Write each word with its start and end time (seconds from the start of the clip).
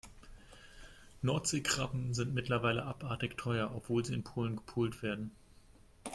Nordseekrabben 1.21 2.15
sind 2.15 2.33
mittlerweile 2.33 2.85
abartig 2.85 3.37
teuer, 3.37 3.71
obwohl 3.75 4.03
sie 4.03 4.15
in 4.15 4.23
Polen 4.23 4.55
gepult 4.55 5.03
werden. 5.03 5.29